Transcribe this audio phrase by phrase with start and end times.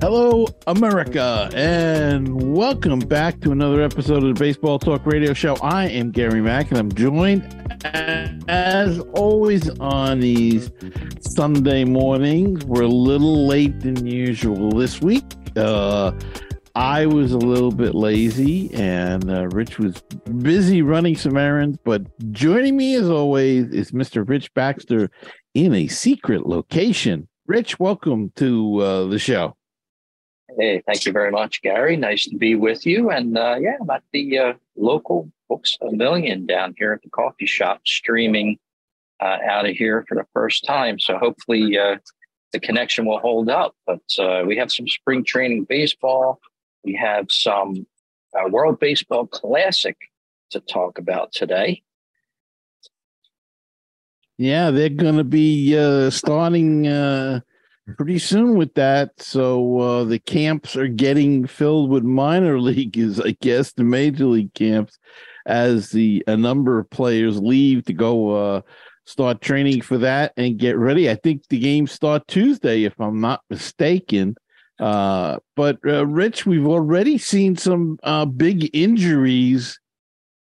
[0.00, 5.56] Hello, America, and welcome back to another episode of the Baseball Talk Radio Show.
[5.56, 7.42] I am Gary Mack, and I'm joined,
[8.48, 10.70] as always, on these
[11.20, 12.64] Sunday mornings.
[12.64, 15.24] We're a little late than usual this week.
[15.56, 16.12] Uh,
[16.74, 20.00] I was a little bit lazy, and uh, Rich was
[20.42, 21.78] busy running some errands.
[21.82, 24.28] But joining me, as always, is Mr.
[24.28, 25.10] Rich Baxter
[25.54, 27.26] in a secret location.
[27.48, 29.56] Rich, welcome to uh, the show.
[30.58, 31.96] Hey, thank you very much, Gary.
[31.96, 33.08] Nice to be with you.
[33.08, 37.08] And uh, yeah, I'm at the uh, local Books a Million down here at the
[37.08, 38.58] coffee shop, streaming
[39.22, 40.98] uh, out of here for the first time.
[40.98, 41.96] So hopefully uh,
[42.52, 43.74] the connection will hold up.
[43.86, 46.40] But uh, we have some spring training baseball.
[46.84, 47.86] We have some
[48.50, 49.96] World Baseball Classic
[50.50, 51.82] to talk about today.
[54.38, 56.86] Yeah, they're going to be starting
[57.96, 59.10] pretty soon with that.
[59.20, 64.54] So uh, the camps are getting filled with minor leaguers, I guess, the major league
[64.54, 64.98] camps,
[65.46, 68.60] as the a number of players leave to go uh,
[69.06, 71.10] start training for that and get ready.
[71.10, 74.36] I think the games start Tuesday, if I'm not mistaken.
[74.78, 79.80] Uh, but uh, Rich, we've already seen some uh, big injuries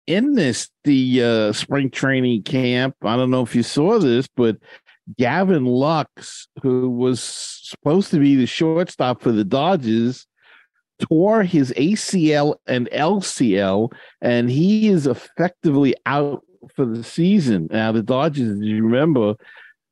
[0.06, 2.96] in this the uh, spring training camp.
[3.02, 4.56] I don't know if you saw this, but
[5.18, 10.26] Gavin Lux, who was supposed to be the shortstop for the Dodgers,
[11.00, 16.42] tore his ACL and LCL, and he is effectively out
[16.74, 17.68] for the season.
[17.70, 19.34] Now, the Dodgers, as you remember,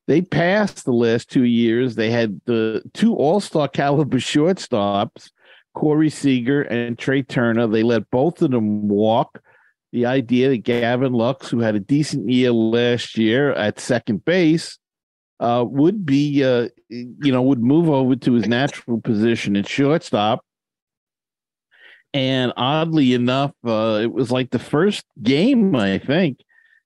[0.07, 1.95] they passed the last two years.
[1.95, 5.31] They had the two All Star caliber shortstops,
[5.75, 7.67] Corey Seager and Trea Turner.
[7.67, 9.41] They let both of them walk.
[9.95, 14.77] The idea that Gavin Lux, who had a decent year last year at second base,
[15.39, 20.45] uh, would be, uh, you know, would move over to his natural position at shortstop.
[22.13, 26.41] And oddly enough, uh, it was like the first game, I think.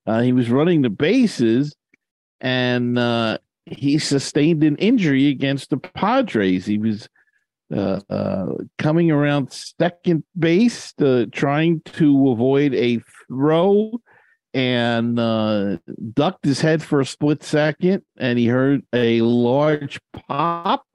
[0.05, 1.75] Uh, he was running the bases
[2.39, 6.67] and uh, he sustained an injury against the Padres.
[6.67, 7.09] He was
[7.73, 8.47] uh, uh,
[8.77, 13.99] coming around second base, uh, trying to avoid a throw
[14.53, 15.77] and uh,
[16.13, 20.85] ducked his head for a split second, and he heard a large pop,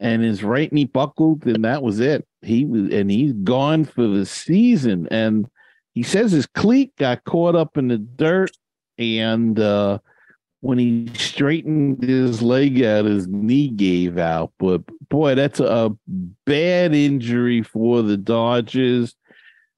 [0.00, 2.26] and his right knee buckled, and that was it.
[2.42, 5.06] He was, and he's gone for the season.
[5.12, 5.46] And
[5.94, 8.50] he says his cleat got caught up in the dirt,
[8.98, 9.98] and uh,
[10.62, 14.52] when he straightened his leg out, his knee gave out.
[14.60, 19.16] But boy, that's a bad injury for the Dodgers.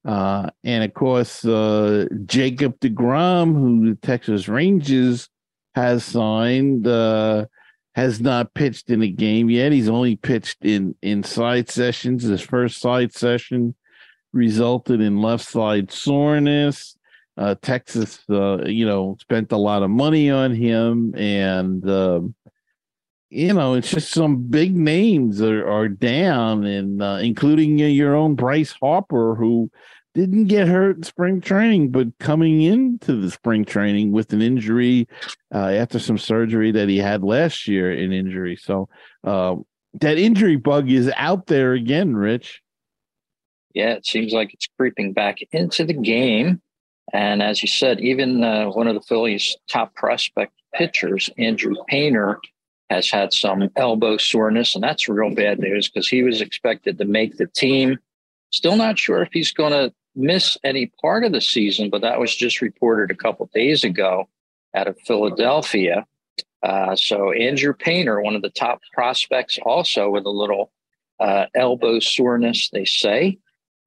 [0.05, 5.27] Uh, and of course, uh, Jacob DeGrom, who the Texas Rangers
[5.73, 7.47] has signed, uh,
[7.95, 9.71] has not pitched in a game yet.
[9.71, 12.21] He's only pitched in in side sessions.
[12.21, 13.73] His first side session
[14.33, 16.94] resulted in left side soreness.
[17.37, 22.35] Uh, Texas, uh, you know, spent a lot of money on him, and um,
[23.29, 28.35] you know, it's just some big names are, are down, and uh, including your own
[28.35, 29.69] Bryce Harper, who
[30.15, 35.07] didn't get hurt in spring training, but coming into the spring training with an injury
[35.53, 38.55] uh, after some surgery that he had last year an injury.
[38.55, 38.87] So
[39.25, 39.57] uh,
[39.99, 42.61] that injury bug is out there again, Rich.
[43.73, 46.61] Yeah, it seems like it's creeping back into the game.
[47.13, 52.39] And as you said, even uh, one of the Phillies' top prospect pitchers, Andrew Painter,
[52.89, 57.05] has had some elbow soreness, and that's real bad news because he was expected to
[57.05, 57.97] make the team.
[58.51, 62.19] Still not sure if he's going to miss any part of the season, but that
[62.19, 64.29] was just reported a couple days ago
[64.75, 66.05] out of Philadelphia.
[66.63, 70.71] Uh, so Andrew Painter, one of the top prospects, also with a little
[71.19, 73.37] uh, elbow soreness, they say.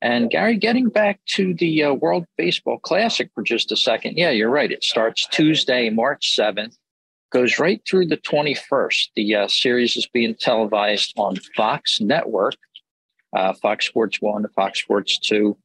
[0.01, 4.17] And Gary, getting back to the uh, World Baseball Classic for just a second.
[4.17, 4.71] Yeah, you're right.
[4.71, 6.77] It starts Tuesday, March 7th,
[7.33, 9.09] goes right through the 21st.
[9.17, 12.55] The uh, series is being televised on Fox Network,
[13.37, 15.57] uh, Fox Sports 1 Fox Sports 2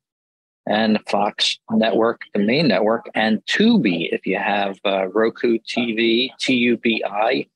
[0.66, 7.50] and Fox Network, the main network, and Tubi if you have uh, Roku TV, TUBI.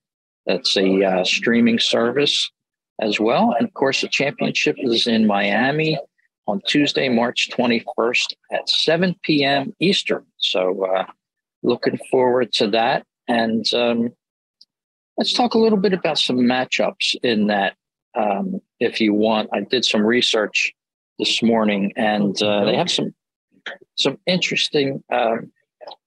[0.46, 2.52] That's a uh, streaming service
[3.02, 3.56] as well.
[3.58, 5.98] And of course, the championship is in Miami
[6.48, 9.76] on Tuesday, March 21st at 7 p.m.
[9.80, 10.26] Eastern.
[10.38, 11.06] So, uh,
[11.64, 13.06] looking forward to that.
[13.28, 14.14] And um,
[15.18, 17.76] let's talk a little bit about some matchups in that,
[18.16, 19.50] um, if you want.
[19.54, 20.74] I did some research
[21.20, 23.14] this morning, and uh, they have some
[23.96, 25.52] some interesting um,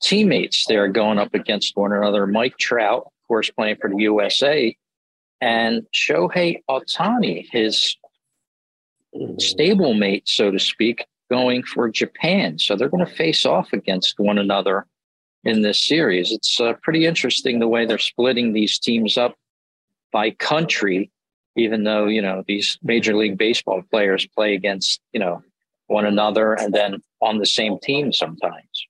[0.00, 2.26] teammates there going up against one another.
[2.26, 4.74] Mike Trout, of course, playing for the USA,
[5.40, 7.96] and Shohei Ohtani, his
[9.14, 12.58] stablemate, so to speak, going for Japan.
[12.58, 14.86] So they're going to face off against one another
[15.44, 16.32] in this series.
[16.32, 19.36] It's uh, pretty interesting the way they're splitting these teams up
[20.12, 21.10] by country,
[21.56, 25.42] even though, you know, these Major League Baseball players play against, you know,
[25.86, 28.86] one another and then on the same team sometimes.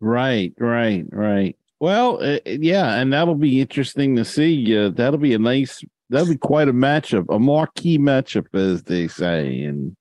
[0.00, 1.56] Right, right, right.
[1.78, 4.76] Well, uh, yeah, and that'll be interesting to see.
[4.76, 9.08] Uh, that'll be a nice, that'll be quite a matchup, a marquee matchup, as they
[9.08, 9.62] say.
[9.62, 9.96] And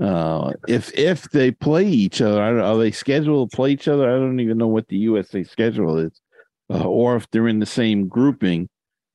[0.00, 4.10] uh, if if they play each other, are they scheduled to play each other?
[4.10, 6.20] I don't even know what the USA schedule is,
[6.70, 8.68] uh, or if they're in the same grouping.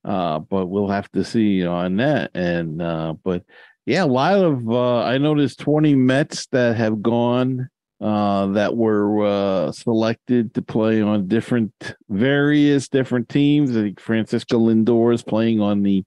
[0.06, 2.32] Uh, but we'll have to see on that.
[2.34, 3.44] And uh, but
[3.86, 7.70] yeah, a lot of uh, I noticed twenty Mets that have gone
[8.00, 13.72] uh, that were uh, selected to play on different, various different teams.
[13.72, 16.04] I think Francisco Lindor is playing on the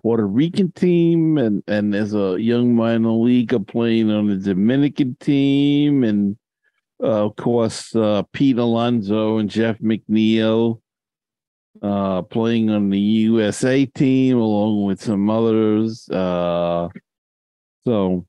[0.00, 6.02] Puerto Rican team, and and there's a young minor leaguer playing on the Dominican team,
[6.02, 6.36] and
[7.02, 10.80] uh, of course uh, Pete Alonso and Jeff McNeil
[11.82, 16.08] uh, playing on the USA team along with some others.
[17.86, 18.26] So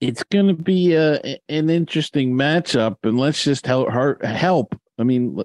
[0.00, 3.90] it's going to be a, an interesting matchup, and let's just help.
[4.22, 4.78] Help.
[4.98, 5.42] I mean,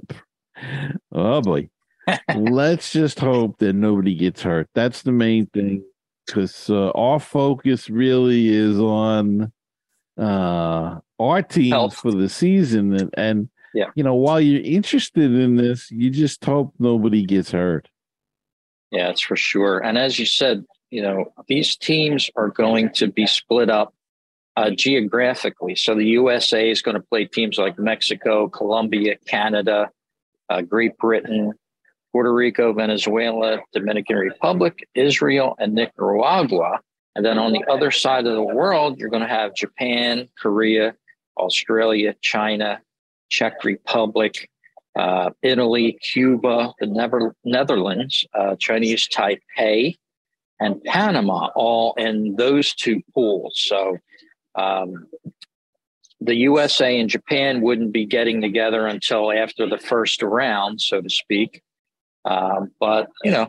[1.11, 1.69] oh boy,
[2.35, 4.69] let's just hope that nobody gets hurt.
[4.75, 5.83] That's the main thing,
[6.25, 9.51] because uh, our focus really is on
[10.17, 11.95] uh, our teams Health.
[11.95, 16.43] for the season, and, and yeah, you know, while you're interested in this, you just
[16.45, 17.89] hope nobody gets hurt.
[18.91, 19.79] Yeah, it's for sure.
[19.79, 23.95] And as you said, you know, these teams are going to be split up
[24.55, 25.75] uh, geographically.
[25.75, 29.89] So the USA is going to play teams like Mexico, Colombia, Canada,
[30.49, 31.53] uh, Great Britain,
[32.11, 36.79] Puerto Rico, Venezuela, Dominican Republic, Israel, and Nicaragua.
[37.15, 40.95] And then on the other side of the world, you're going to have Japan, Korea,
[41.37, 42.81] Australia, China,
[43.29, 44.49] Czech Republic,
[44.95, 49.95] uh, Italy, Cuba, the Never- Netherlands, uh, Chinese Taipei,
[50.59, 53.53] and Panama, all in those two pools.
[53.57, 53.97] So
[54.55, 55.07] um,
[56.21, 61.09] the USA and Japan wouldn't be getting together until after the first round, so to
[61.09, 61.61] speak.
[62.25, 63.47] Um, but you know,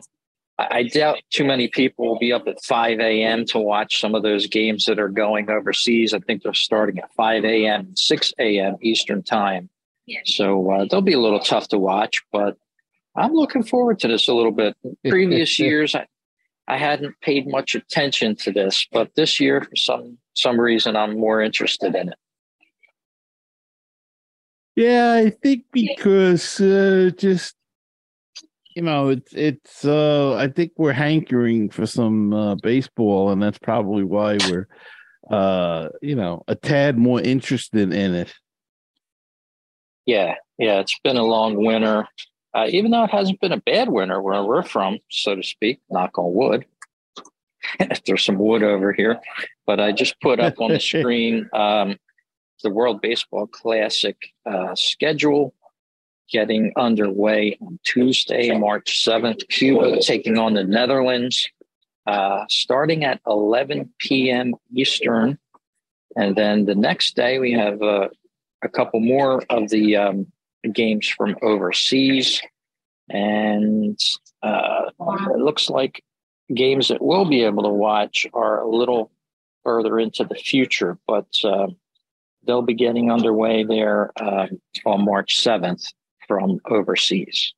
[0.57, 3.45] I, I, doubt too many people will be up at 5 a.m.
[3.45, 6.13] to watch some of those games that are going overseas.
[6.13, 8.75] I think they're starting at 5 a.m., 6 a.m.
[8.81, 9.69] Eastern time.
[10.25, 12.57] So uh, they'll be a little tough to watch, but
[13.15, 14.75] I'm looking forward to this a little bit.
[15.07, 16.05] Previous years, I,
[16.67, 21.19] I hadn't paid much attention to this, but this year, for some some reason, I'm
[21.19, 22.17] more interested in it.
[24.75, 27.55] Yeah, I think because uh, just
[28.75, 29.85] you know, it's it's.
[29.85, 34.67] Uh, I think we're hankering for some uh, baseball, and that's probably why we're,
[35.31, 38.33] uh, you know, a tad more interested in it.
[40.05, 42.05] Yeah, yeah, it's been a long winter
[42.55, 45.79] uh, even though it hasn't been a bad winter where we're from, so to speak,
[45.89, 46.65] knock on wood.
[48.05, 49.19] There's some wood over here,
[49.65, 51.97] but I just put up on the screen um,
[52.63, 54.15] the World Baseball Classic
[54.45, 55.53] uh, schedule
[56.31, 59.47] getting underway on Tuesday, March 7th.
[59.49, 61.47] Cuba taking on the Netherlands
[62.07, 64.55] uh, starting at 11 p.m.
[64.73, 65.37] Eastern.
[66.15, 68.09] And then the next day, we have uh,
[68.63, 70.27] a couple more of the um,
[70.73, 72.41] games from overseas.
[73.09, 73.99] And
[74.41, 76.03] uh, it looks like
[76.53, 79.11] games that we'll be able to watch are a little
[79.63, 81.67] further into the future, but uh,
[82.45, 84.47] they'll be getting underway there uh,
[84.85, 85.91] on March 7th
[86.27, 87.53] from overseas.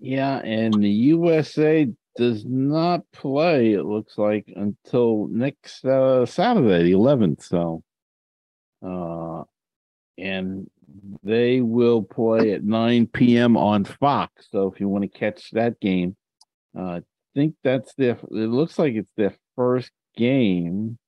[0.00, 6.92] Yeah, and the USA does not play, it looks like, until next uh, Saturday, the
[6.92, 7.42] 11th.
[7.42, 7.82] So,
[8.86, 9.44] uh,
[10.16, 10.70] and
[11.22, 13.56] they will play at 9 p.m.
[13.56, 14.46] on Fox.
[14.50, 16.16] So if you want to catch that game,
[16.76, 17.02] uh, I
[17.34, 18.12] think that's their.
[18.12, 20.98] It looks like it's their first game.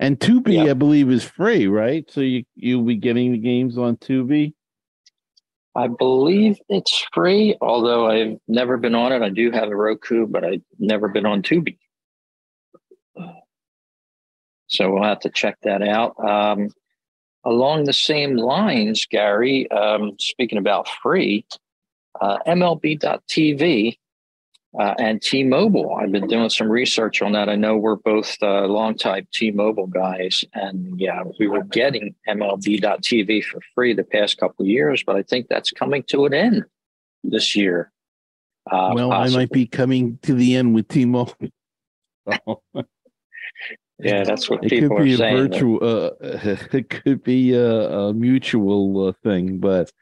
[0.00, 0.68] And Tubi, yep.
[0.68, 2.08] I believe, is free, right?
[2.10, 4.54] So you you'll be getting the games on Tubi.
[5.74, 9.22] I believe it's free, although I've never been on it.
[9.22, 11.78] I do have a Roku, but I've never been on Tubi.
[14.68, 16.14] So we'll have to check that out.
[16.22, 16.68] Um,
[17.48, 21.46] along the same lines, Gary, um, speaking about free,
[22.20, 23.98] uh, MLB.tv
[24.78, 25.94] uh, and T Mobile.
[25.94, 27.48] I've been doing some research on that.
[27.48, 33.44] I know we're both uh, long-time T Mobile guys, and yeah, we were getting MLB.tv
[33.44, 36.64] for free the past couple of years, but I think that's coming to an end.
[37.24, 37.90] this year.
[38.70, 39.36] Uh, well, possibly.
[39.36, 41.34] I might be coming to the end with T-Mobile.
[43.98, 45.36] yeah, that's what it people could be are a saying.
[45.36, 46.10] Virtual, uh,
[46.72, 49.92] it could be a, a mutual uh, thing, but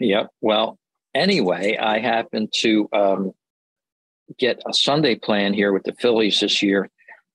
[0.00, 0.30] Yep.
[0.40, 0.78] Well,
[1.14, 3.32] anyway, I happen to um,
[4.38, 6.90] get a Sunday plan here with the Phillies this year.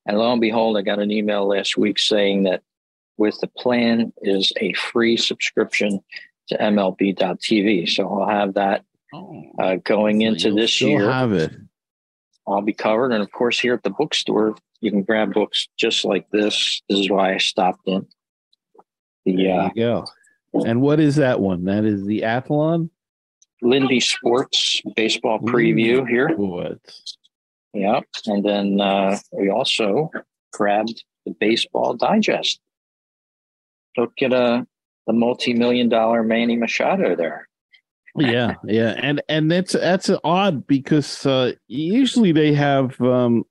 [0.06, 2.62] And lo and behold, I got an email last week saying that
[3.18, 6.00] with the plan is a free subscription
[6.48, 7.90] to MLB.tv.
[7.90, 11.10] So I'll have that oh, uh, going into this year.
[11.10, 11.52] Have it.
[12.48, 16.06] I'll be covered, and of course, here at the bookstore, you can grab books just
[16.06, 16.82] like this.
[16.90, 18.06] This is why I stopped in.
[19.26, 20.06] The, uh, go.
[20.54, 21.66] And what is that one?
[21.66, 22.90] That is the Athlon.
[23.62, 26.30] Lindy Sports baseball preview here.
[26.36, 26.80] What?
[27.74, 30.10] Yeah, and then uh, we also
[30.54, 32.60] grabbed the baseball digest.
[33.98, 34.64] Look at uh,
[35.08, 37.48] the multi-million dollar Manny Machado there.
[38.16, 43.44] yeah, yeah, and and that's that's odd because uh, usually they have um,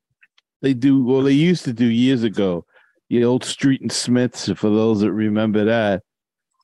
[0.62, 2.64] they do well they used to do years ago
[3.10, 6.02] the old Street and Smiths for those that remember that.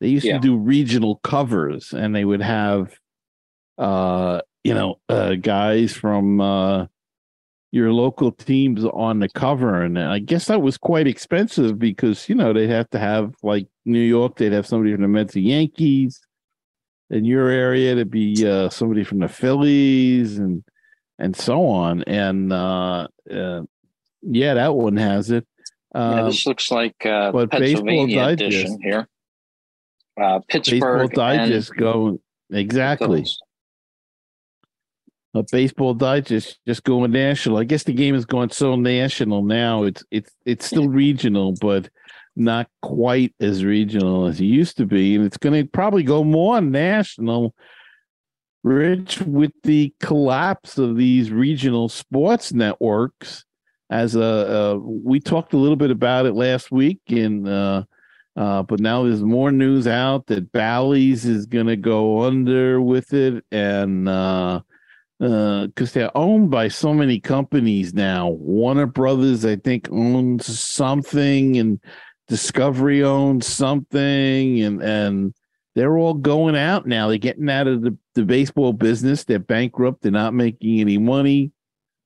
[0.00, 0.34] They used yeah.
[0.34, 2.98] to do regional covers and they would have
[3.76, 6.86] uh you know uh guys from uh
[7.72, 9.82] your local teams on the cover.
[9.82, 13.66] And i guess that was quite expensive because you know they'd have to have like
[13.84, 16.20] new york they'd have somebody from the mets and yankees.
[17.10, 20.62] In your area to be uh somebody from the phillies and
[21.18, 22.02] and so on.
[22.02, 23.62] And uh, uh
[24.30, 25.46] yeah that one has it
[25.94, 29.08] yeah, this um, looks like uh, but Pennsylvania edition here
[30.20, 31.10] uh, Pittsburgh.
[31.10, 33.26] Baseball Digest going exactly.
[35.36, 37.58] A baseball digest just going national.
[37.58, 39.82] I guess the game is going so national now.
[39.82, 41.88] It's it's it's still regional, but
[42.36, 46.22] not quite as regional as it used to be, and it's going to probably go
[46.22, 47.54] more national.
[48.62, 53.44] Rich, with the collapse of these regional sports networks,
[53.94, 54.22] as a
[54.74, 57.84] uh, we talked a little bit about it last week in uh,
[58.36, 63.12] uh, but now there's more news out that Bally's is going to go under with
[63.12, 64.60] it, and uh,
[65.20, 68.30] because uh, they're owned by so many companies now.
[68.30, 71.80] Warner Brothers, I think, owns something, and
[72.26, 75.34] Discovery owns something, and and
[75.76, 77.06] they're all going out now.
[77.06, 79.22] They're getting out of the, the baseball business.
[79.22, 80.02] They're bankrupt.
[80.02, 81.52] They're not making any money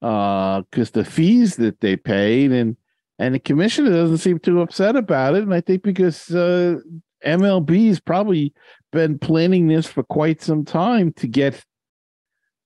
[0.01, 2.77] because uh, the fees that they paid and
[3.19, 5.43] and the commissioner doesn't seem too upset about it.
[5.43, 6.77] And I think because uh,
[7.25, 8.55] MLB's probably
[8.93, 11.65] been planning this for quite some time to get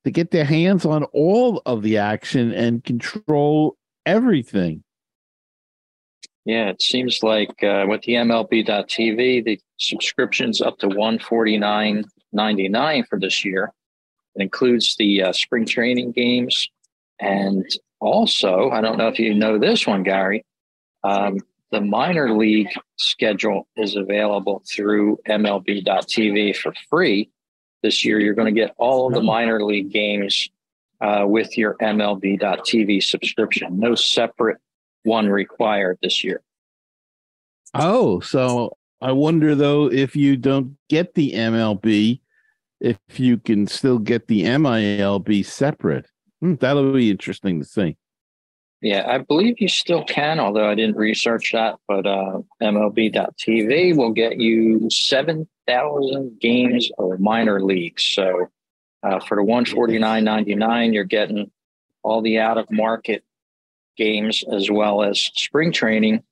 [0.05, 4.83] to get their hands on all of the action and control everything.
[6.45, 12.05] Yeah, it seems like uh, with the MLB.TV, the subscription's up to one forty nine
[12.33, 13.73] ninety nine for this year.
[14.35, 16.69] It includes the uh, spring training games
[17.21, 17.65] and
[18.01, 20.45] also, I don't know if you know this one, Gary.
[21.05, 21.39] Um,
[21.71, 27.31] the minor league schedule is available through MLB.tv for free.
[27.83, 30.51] This year, you're going to get all of the minor league games
[31.01, 33.81] uh, with your MLB.tv subscription.
[33.81, 34.59] No separate
[35.03, 36.43] one required this year.
[37.75, 42.21] Oh, so I wonder though if you don't get the MLB,
[42.81, 46.07] if you can still get the MILB separate.
[46.43, 47.97] Hmm, that'll be interesting to see.
[48.81, 51.77] Yeah, I believe you still can, although I didn't research that.
[51.87, 58.05] But uh, MLB.TV will get you 7,000 games of minor leagues.
[58.05, 58.51] So
[59.05, 61.49] uh, for the 149.99, you're getting
[62.03, 63.23] all the out of market
[63.97, 66.25] games as well as spring training.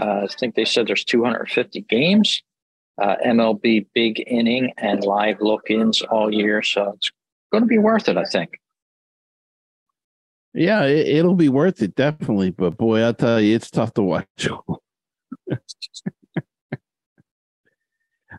[0.00, 2.42] Uh, I think they said there's 250 games,
[3.02, 6.62] uh, MLB big inning and live look ins all year.
[6.62, 7.10] So it's
[7.52, 8.58] going to be worth it, I think.
[10.54, 12.50] Yeah, it, will be worth it definitely.
[12.50, 14.48] But boy, I'll tell you, it's tough to watch.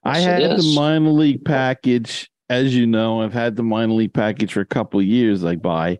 [0.04, 3.22] I had the minor league package, as you know.
[3.22, 5.44] I've had the minor league package for a couple years.
[5.44, 6.00] I buy,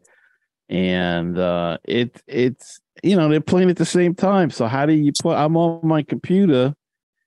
[0.68, 4.50] and uh, it it's you know they're playing at the same time.
[4.50, 5.36] So how do you put?
[5.36, 6.74] I'm on my computer,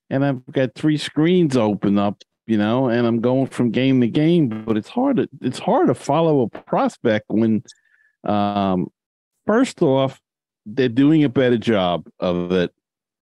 [0.09, 4.07] and I've got three screens open up, you know, and I'm going from game to
[4.07, 4.63] game.
[4.65, 7.63] But it's hard to it's hard to follow a prospect when
[8.23, 8.87] um,
[9.45, 10.19] first off,
[10.65, 12.71] they're doing a better job of it.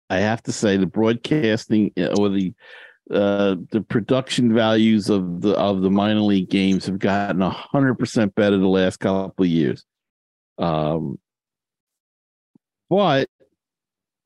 [0.09, 2.53] I have to say, the broadcasting uh, or the
[3.09, 8.35] uh, the production values of the of the minor league games have gotten hundred percent
[8.35, 9.85] better the last couple of years.
[10.57, 11.17] Um,
[12.89, 13.27] but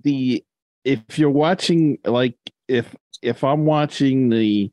[0.04, 0.44] the
[0.84, 4.72] if you're watching like if if I'm watching the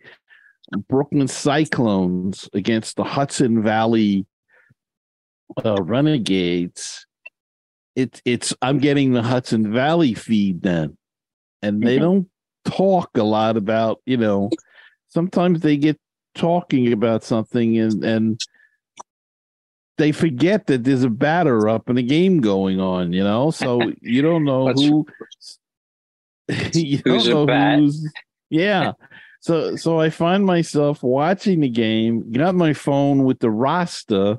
[0.88, 4.26] Brooklyn Cyclones against the Hudson Valley
[5.64, 7.06] uh, Renegades,
[7.97, 10.97] it's it's I'm getting the Hudson Valley feed then,
[11.62, 12.04] and they mm-hmm.
[12.04, 12.30] don't
[12.64, 14.50] talk a lot about you know.
[15.09, 15.99] Sometimes they get
[16.35, 18.40] talking about something and and
[19.99, 23.50] they forget that there's a batter up and a game going on, you know.
[23.50, 25.06] So you don't know who
[26.73, 28.11] you who's don't know who's
[28.50, 28.92] yeah.
[29.40, 34.38] So so I find myself watching the game, get out my phone with the roster,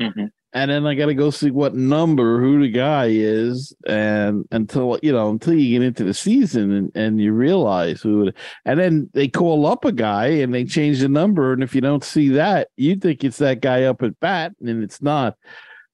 [0.00, 4.46] mm-hmm and then I got to go see what number who the guy is, and
[4.52, 8.36] until you know until you get into the season and, and you realize who, it,
[8.64, 11.80] and then they call up a guy and they change the number, and if you
[11.80, 15.36] don't see that, you think it's that guy up at bat, and it's not.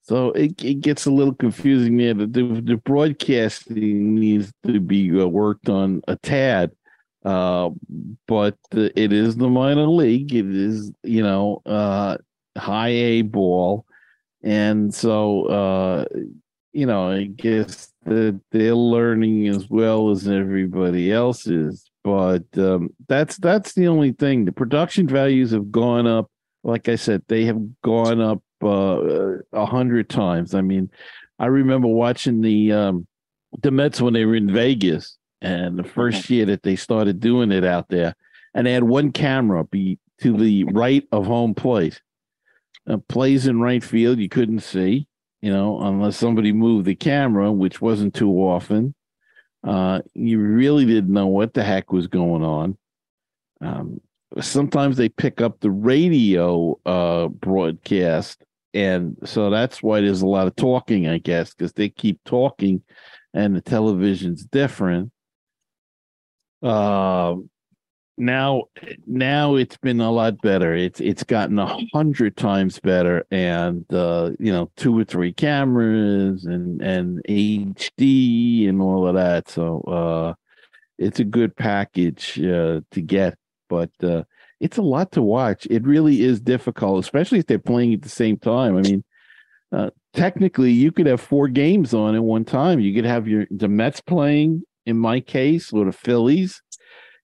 [0.03, 2.15] So it, it gets a little confusing there.
[2.15, 6.73] The, the, broadcasting needs to be uh, worked on a tad,
[7.25, 7.71] uh,
[8.27, 10.35] but it is the minor league.
[10.35, 12.19] It is you know uh,
[12.59, 13.87] high A ball
[14.43, 16.05] and so uh
[16.73, 22.91] you know i guess that they're learning as well as everybody else is but um
[23.09, 24.45] that's that's the only thing.
[24.45, 26.31] The production values have gone up.
[26.63, 30.55] Like i said they have gone up uh a hundred times.
[30.55, 30.91] I mean
[31.39, 33.07] i remember watching the um
[33.63, 37.51] the mets when they were in vegas and the first year that they started doing
[37.51, 38.15] it out there
[38.55, 42.01] and they had one camera be to the right of home plate
[42.91, 45.07] uh, plays in right field you couldn't see,
[45.41, 48.95] you know, unless somebody moved the camera, which wasn't too often.
[49.63, 52.77] Uh, you really didn't know what the heck was going on.
[53.61, 54.01] Um,
[54.41, 58.43] sometimes they pick up the radio uh, broadcast,
[58.73, 62.83] and so that's why there's a lot of talking, I guess, because they keep talking,
[63.35, 65.13] and the television's different.
[66.63, 67.37] Uh,
[68.21, 68.65] now
[69.07, 70.75] now it's been a lot better.
[70.75, 73.25] It's it's gotten a hundred times better.
[73.31, 79.49] And uh you know two or three cameras and and hd and all of that.
[79.49, 80.35] So uh
[80.99, 83.37] it's a good package uh to get.
[83.69, 84.25] But uh
[84.61, 85.67] it's a lot to watch.
[85.71, 88.77] It really is difficult especially if they're playing at the same time.
[88.77, 89.05] I mean
[89.73, 92.81] uh technically you could have four games on at one time.
[92.81, 96.61] You could have your the mets playing in my case or the phillies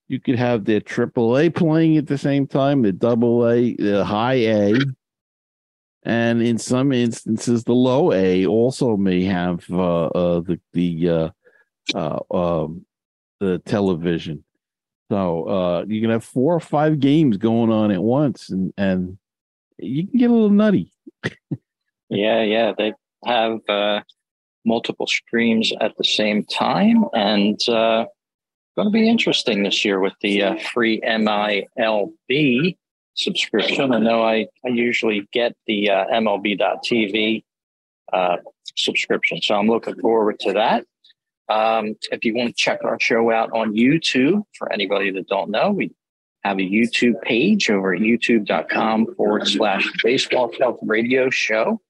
[0.07, 4.05] you could have the triple A playing at the same time, the double A, the
[4.05, 4.73] high A,
[6.03, 11.29] and in some instances, the low A also may have uh, uh, the the uh,
[11.93, 12.85] uh, um,
[13.39, 14.43] the television.
[15.11, 19.17] So uh, you can have four or five games going on at once, and and
[19.77, 20.93] you can get a little nutty.
[22.09, 22.93] yeah, yeah, they
[23.25, 24.01] have uh,
[24.65, 27.59] multiple streams at the same time, and
[28.77, 32.77] going to be interesting this year with the uh, free MILB
[33.15, 33.91] subscription.
[33.91, 37.43] I know I, I usually get the uh, MLB.TV
[38.13, 38.37] uh,
[38.75, 40.85] subscription, so I'm looking forward to that.
[41.49, 45.49] Um, if you want to check our show out on YouTube, for anybody that don't
[45.49, 45.91] know, we
[46.43, 51.81] have a YouTube page over at youtube.com forward slash baseball talk radio show.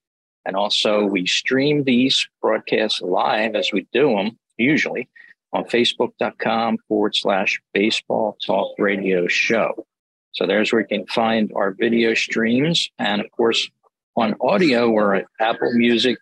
[0.46, 5.10] And also, we stream these broadcasts live as we do them usually
[5.58, 9.86] on facebook.com forward slash baseball talk radio show.
[10.34, 12.90] So there's where you can find our video streams.
[13.00, 13.70] And of course,
[14.16, 16.18] on audio, we're at Apple Music,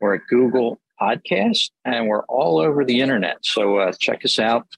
[0.00, 3.38] we're at Google Podcast, and we're all over the internet.
[3.42, 4.68] So uh, check us out.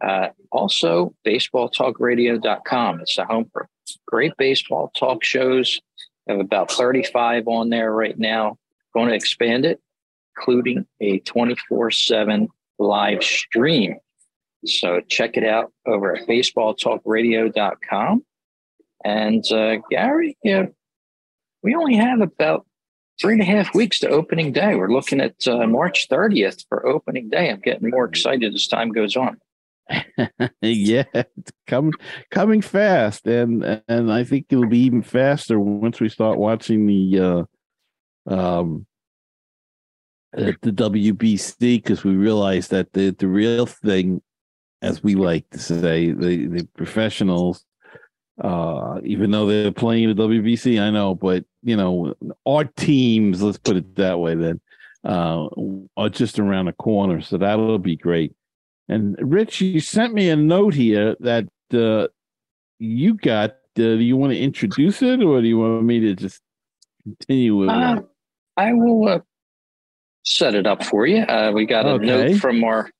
[0.00, 3.00] Uh, also, baseballtalkradio.com.
[3.00, 3.68] It's the home for
[4.06, 5.80] great baseball talk shows.
[6.26, 8.58] We have about 35 on there right now.
[8.94, 9.80] Going to expand it,
[10.36, 13.96] including a 24 7 live stream.
[14.64, 18.24] So check it out over at baseballtalkradio.com.
[19.04, 20.66] And uh, Gary, yeah,
[21.62, 22.66] we only have about
[23.20, 24.74] three and a half weeks to opening day.
[24.74, 27.50] We're looking at uh, March 30th for opening day.
[27.50, 29.38] I'm getting more excited as time goes on.
[30.62, 31.92] yeah, it's coming
[32.30, 37.48] coming fast, and and I think it'll be even faster once we start watching the
[38.28, 38.86] uh, um,
[40.34, 44.22] at the WBC because we realized that the the real thing,
[44.80, 47.64] as we like to say, the the professionals,
[48.40, 52.14] uh, even though they're playing the WBC, I know, but you know,
[52.46, 54.60] our teams, let's put it that way, then,
[55.04, 55.48] uh,
[55.96, 58.34] are just around the corner, so that'll be great.
[58.88, 62.08] And Rich, you sent me a note here that uh,
[62.78, 63.50] you got.
[63.50, 66.42] Uh, do you want to introduce it, or do you want me to just
[67.02, 67.70] continue with?
[67.70, 68.02] Uh,
[68.56, 69.20] I will uh,
[70.24, 71.22] set it up for you.
[71.22, 72.06] Uh, we got a okay.
[72.06, 72.90] note from our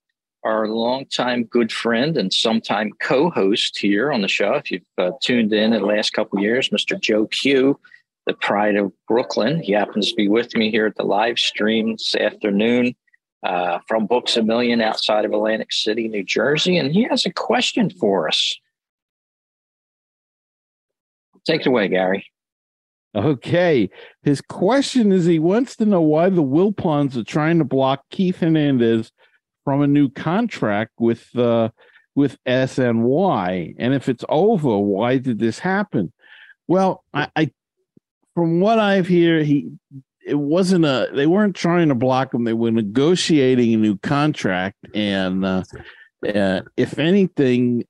[0.45, 4.55] our longtime good friend and sometime co-host here on the show.
[4.55, 7.01] If you've uh, tuned in in the last couple years, Mr.
[7.01, 7.79] Joe Q,
[8.27, 9.63] the pride of Brooklyn.
[9.63, 12.95] He happens to be with me here at the live stream this afternoon
[13.43, 17.33] uh, from Books a Million outside of Atlantic City, New Jersey, and he has a
[17.33, 18.57] question for us.
[21.45, 22.27] Take it away, Gary.
[23.15, 23.91] Okay.
[24.23, 28.39] His question is he wants to know why the Wilpons are trying to block Keith
[28.39, 29.13] Hernandez
[29.65, 31.69] from a new contract with uh
[32.15, 33.75] with SNY.
[33.79, 36.13] And if it's over, why did this happen?
[36.69, 37.51] Well, I, I
[38.35, 39.71] from what I've heard, he
[40.25, 44.79] it wasn't a they weren't trying to block him, they were negotiating a new contract.
[44.95, 45.65] And uh,
[46.35, 47.85] uh if anything,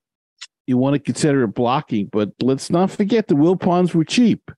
[0.66, 4.50] you want to consider it blocking, but let's not forget the Wilpons were cheap.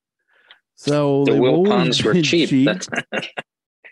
[0.76, 2.48] So the Wilpons were cheap.
[2.48, 2.68] cheap.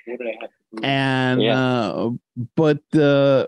[0.82, 1.58] and yeah.
[1.58, 2.10] uh,
[2.56, 3.46] but uh,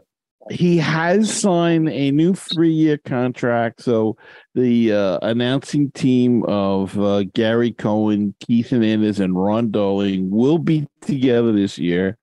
[0.50, 3.82] he has signed a new three-year contract.
[3.82, 4.16] So
[4.54, 10.86] the uh, announcing team of uh, Gary Cohen, Keith Hernandez, and Ron Darling will be
[11.00, 12.18] together this year,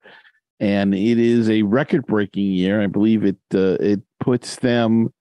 [0.60, 2.80] and it is a record-breaking year.
[2.80, 5.12] I believe it uh, it puts them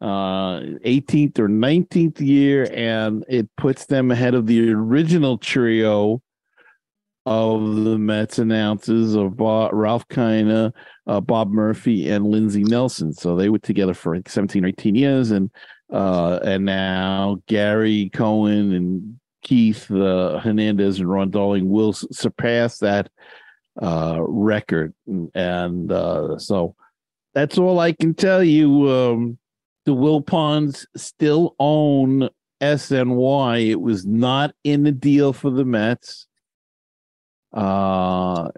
[0.00, 6.22] uh 18th or 19th year and it puts them ahead of the original trio
[7.28, 10.72] of the Mets announcers of Bob, Ralph Kiner,
[11.06, 13.12] uh, Bob Murphy, and Lindsey Nelson.
[13.12, 15.50] So they were together for like 17 or 18 years, and
[15.92, 22.78] uh, and now Gary Cohen and Keith uh, Hernandez and Ron Darling will s- surpass
[22.78, 23.10] that
[23.82, 24.94] uh, record,
[25.34, 26.76] and uh, so
[27.34, 28.90] that's all I can tell you.
[28.90, 29.38] Um,
[29.88, 32.28] the Wilpons still own
[32.60, 33.70] SNY.
[33.70, 36.26] It was not in the deal for the Mets.
[37.54, 38.50] Uh,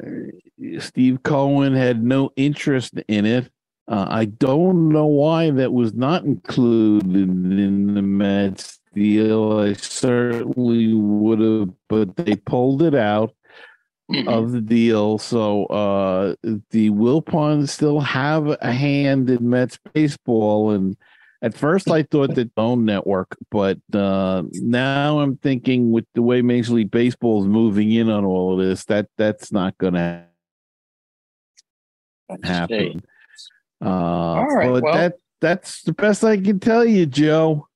[0.80, 3.48] Steve Cohen had no interest in it.
[3.86, 9.60] Uh, I don't know why that was not included in the Mets deal.
[9.60, 13.36] I certainly would have, but they pulled it out
[14.10, 14.28] mm-hmm.
[14.28, 15.18] of the deal.
[15.18, 16.34] So uh,
[16.70, 20.96] the Wilpons still have a hand in Mets baseball, and
[21.42, 26.42] at first, I thought that own network, but uh, now I'm thinking with the way
[26.42, 30.24] Major League Baseball is moving in on all of this, that that's not going to
[32.42, 33.02] happen.
[33.82, 37.66] Uh, all right, but well, that that's the best I can tell you, Joe.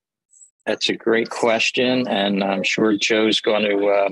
[0.66, 4.08] That's a great question, and I'm sure Joe's going to uh,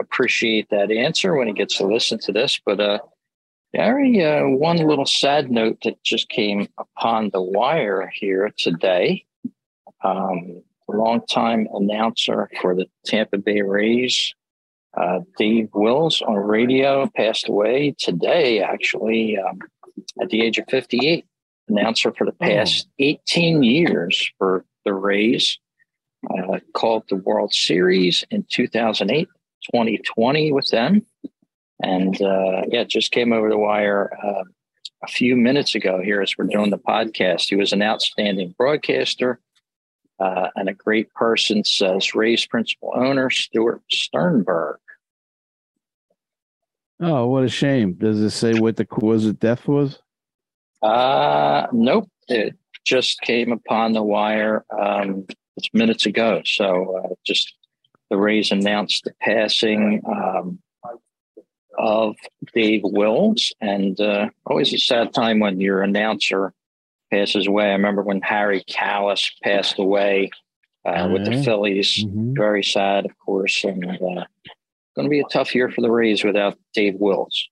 [0.00, 2.58] appreciate that answer when he gets to listen to this.
[2.64, 2.98] But uh,
[3.76, 9.26] Gary, uh, one little sad note that just came upon the wire here today.
[10.02, 14.34] Um, longtime announcer for the Tampa Bay Rays,
[14.98, 19.58] uh, Dave Wills on radio, passed away today, actually, um,
[20.22, 21.26] at the age of 58.
[21.68, 22.46] Announcer for the oh.
[22.46, 25.58] past 18 years for the Rays,
[26.30, 29.28] uh, called the World Series in 2008,
[29.70, 31.04] 2020 with them.
[31.82, 34.44] And uh, yeah, just came over the wire uh,
[35.02, 37.48] a few minutes ago here as we're doing the podcast.
[37.48, 39.40] He was an outstanding broadcaster
[40.18, 44.78] uh, and a great person, says Ray's principal owner, Stuart Sternberg.
[46.98, 47.92] Oh, what a shame.
[47.92, 49.98] Does it say what the cause of death was?
[50.82, 52.08] Uh, nope.
[52.28, 55.26] It just came upon the wire um,
[55.74, 56.40] minutes ago.
[56.44, 57.54] So uh, just
[58.10, 60.02] the Rays announced the passing.
[60.06, 60.58] Um,
[61.78, 62.16] of
[62.54, 66.52] Dave Wills, and uh, always a sad time when your announcer
[67.10, 67.66] passes away.
[67.66, 70.30] I remember when Harry Kalas passed away
[70.84, 71.42] uh, with the.
[71.42, 72.04] Phillies.
[72.04, 72.34] Mm-hmm.
[72.36, 74.24] Very sad, of course, and uh,
[74.94, 77.48] going to be a tough year for the Rays without Dave Wills.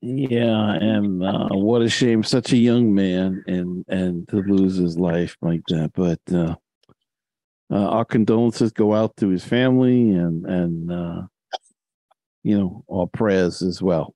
[0.00, 4.98] Yeah, and uh, what a shame, such a young man, and and to lose his
[4.98, 5.92] life like that.
[5.94, 6.56] But uh,
[7.72, 11.22] uh, our condolences go out to his family and and uh,
[12.44, 14.14] you know, our prayers as well.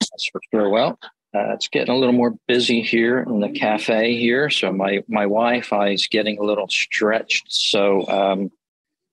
[0.00, 0.68] That's for sure.
[0.68, 0.98] Well,
[1.34, 5.22] uh, it's getting a little more busy here in the cafe here, so my my
[5.22, 7.44] Wi-Fi is getting a little stretched.
[7.48, 8.50] So, um,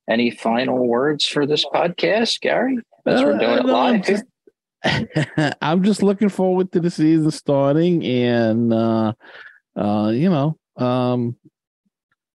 [0.09, 2.79] any final words for this podcast, Gary?
[3.05, 4.03] As we're doing uh, it live.
[4.03, 4.23] Just,
[5.61, 9.13] I'm just looking forward to the season starting, and uh,
[9.77, 11.37] uh, you know, um,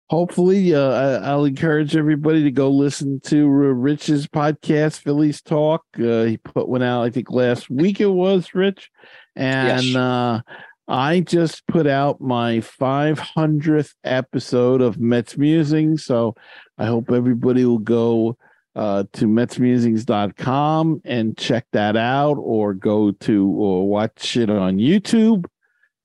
[0.10, 5.84] hopefully uh, I, will encourage everybody to go listen to uh, rich's podcast phillies talk.
[5.98, 8.92] Uh, he put one out i think last week it was rich.
[9.36, 9.96] And yes.
[9.96, 10.42] Uh,
[10.88, 16.36] i just put out my 500th episode of mets musings so
[16.78, 18.38] i hope everybody will go
[18.76, 25.46] uh, to metsmusings.com and check that out or go to or watch it on youtube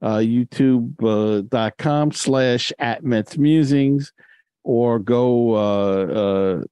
[0.02, 4.12] uh, youtube.com uh, slash at Mets Musings
[4.64, 6.64] or go uh, uh,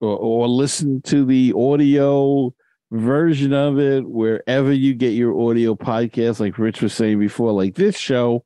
[0.00, 2.54] or, or listen to the audio
[2.90, 7.74] version of it wherever you get your audio podcast like rich was saying before like
[7.74, 8.44] this show.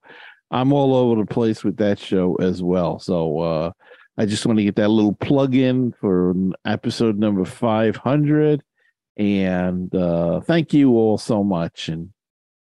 [0.51, 2.99] I'm all over the place with that show as well.
[2.99, 3.72] So uh
[4.18, 8.62] i just want to get that little plug in for episode number 500
[9.16, 12.11] and uh thank you all so much and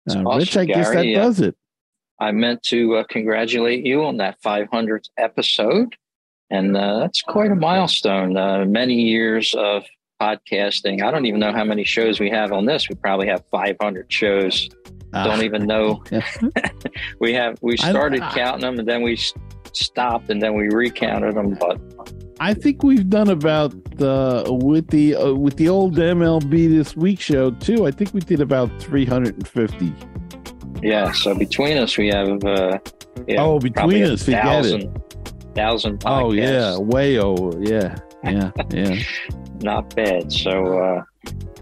[0.09, 0.81] uh, awesome, rich i Gary.
[0.81, 1.55] guess that does it
[2.19, 5.95] i meant to uh, congratulate you on that 500th episode
[6.49, 9.83] and uh, that's quite a milestone uh, many years of
[10.21, 11.01] podcasting.
[11.01, 12.87] I don't even know how many shows we have on this.
[12.87, 14.69] We probably have 500 shows.
[15.13, 16.03] Uh, don't even know.
[17.19, 19.17] we have we started counting them and then we
[19.73, 21.57] stopped and then we recounted them.
[21.59, 21.79] But
[22.41, 27.19] I think we've done about uh, with the uh, with the old MLB this week
[27.19, 27.85] show too.
[27.85, 29.93] I think we did about 350.
[30.81, 31.11] Yeah.
[31.11, 32.43] So between us, we have.
[32.43, 32.79] Uh,
[33.27, 35.53] yeah, oh, between us, forget thousand, it.
[35.53, 35.99] Thousand.
[35.99, 36.23] Podcasts.
[36.23, 37.61] Oh yeah, way over.
[37.61, 39.03] Yeah, yeah, yeah
[39.61, 40.31] not bad.
[40.31, 41.03] So, uh,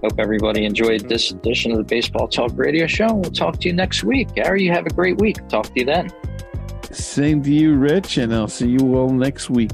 [0.02, 3.14] hope everybody enjoyed this edition of the Baseball Talk Radio Show.
[3.14, 4.34] We'll talk to you next week.
[4.34, 5.46] Gary, you have a great week.
[5.50, 6.10] Talk to you then.
[6.92, 9.72] Same to you, Rich, and I'll see you all next week.